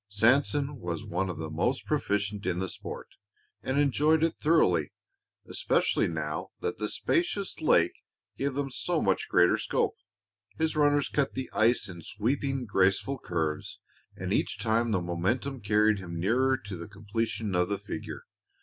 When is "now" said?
6.07-6.47